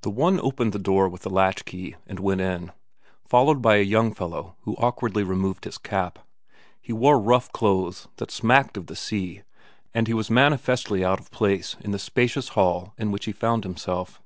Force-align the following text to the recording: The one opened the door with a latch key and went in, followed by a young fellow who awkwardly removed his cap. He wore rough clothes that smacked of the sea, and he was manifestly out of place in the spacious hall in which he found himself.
The 0.00 0.08
one 0.08 0.40
opened 0.40 0.72
the 0.72 0.78
door 0.78 1.10
with 1.10 1.26
a 1.26 1.28
latch 1.28 1.66
key 1.66 1.96
and 2.06 2.18
went 2.18 2.40
in, 2.40 2.72
followed 3.26 3.60
by 3.60 3.76
a 3.76 3.82
young 3.82 4.14
fellow 4.14 4.56
who 4.62 4.74
awkwardly 4.76 5.22
removed 5.22 5.64
his 5.66 5.76
cap. 5.76 6.20
He 6.80 6.90
wore 6.94 7.20
rough 7.20 7.52
clothes 7.52 8.08
that 8.16 8.30
smacked 8.30 8.78
of 8.78 8.86
the 8.86 8.96
sea, 8.96 9.42
and 9.92 10.06
he 10.06 10.14
was 10.14 10.30
manifestly 10.30 11.04
out 11.04 11.20
of 11.20 11.30
place 11.30 11.76
in 11.80 11.90
the 11.90 11.98
spacious 11.98 12.48
hall 12.56 12.94
in 12.96 13.10
which 13.12 13.26
he 13.26 13.32
found 13.32 13.64
himself. 13.64 14.22